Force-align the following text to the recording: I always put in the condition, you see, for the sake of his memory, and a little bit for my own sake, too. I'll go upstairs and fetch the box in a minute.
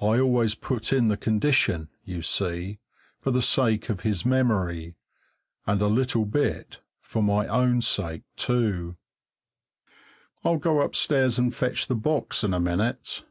I 0.00 0.20
always 0.20 0.54
put 0.54 0.92
in 0.92 1.08
the 1.08 1.16
condition, 1.16 1.88
you 2.04 2.22
see, 2.22 2.78
for 3.18 3.32
the 3.32 3.42
sake 3.42 3.88
of 3.88 4.02
his 4.02 4.24
memory, 4.24 4.94
and 5.66 5.82
a 5.82 5.88
little 5.88 6.24
bit 6.24 6.78
for 7.00 7.24
my 7.24 7.44
own 7.48 7.80
sake, 7.80 8.22
too. 8.36 8.96
I'll 10.44 10.58
go 10.58 10.80
upstairs 10.80 11.40
and 11.40 11.52
fetch 11.52 11.88
the 11.88 11.96
box 11.96 12.44
in 12.44 12.54
a 12.54 12.60
minute. 12.60 13.24